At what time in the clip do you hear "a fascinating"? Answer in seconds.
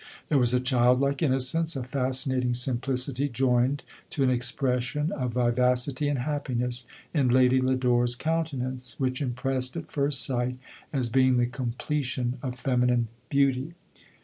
1.75-2.55